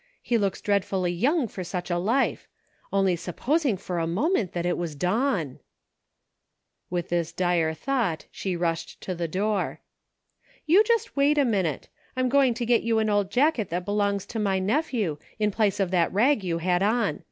He 0.23 0.39
looks 0.39 0.61
dreadfully 0.61 1.11
young 1.11 1.47
for 1.47 1.63
such 1.63 1.91
a 1.91 1.99
life; 1.99 2.47
only 2.91 3.15
sup 3.15 3.37
posing 3.37 3.77
for 3.77 3.99
a 3.99 4.07
moment 4.07 4.51
that 4.53 4.65
it 4.65 4.75
was 4.75 4.95
Don!" 4.95 5.59
With 6.89 7.09
this 7.09 7.31
dire 7.31 7.75
thought, 7.75 8.25
she 8.31 8.55
rushed 8.55 8.99
to 9.01 9.13
the 9.13 9.27
door: 9.27 9.79
"You 10.65 10.83
just 10.85 11.15
wait 11.15 11.37
a 11.37 11.45
minute; 11.45 11.87
I'm 12.17 12.29
going 12.29 12.55
to 12.55 12.65
get 12.65 12.81
you 12.81 12.97
an 12.97 13.11
old 13.11 13.29
jacket 13.29 13.69
that 13.69 13.85
belongs 13.85 14.25
to 14.25 14.39
my 14.39 14.57
nephew, 14.57 15.19
in 15.37 15.51
place 15.51 15.79
of 15.79 15.91
that 15.91 16.11
rag 16.11 16.43
you 16.43 16.57
had 16.57 16.81
on. 16.81 17.19